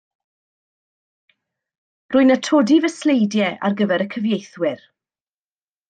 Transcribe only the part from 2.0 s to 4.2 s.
Rwy'n atodi fy sleidiau ar gyfer y